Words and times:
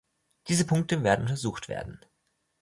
Diese 0.47 0.65
Punkte 0.65 1.03
werden 1.03 1.21
untersucht 1.25 1.69
werden. 1.69 2.03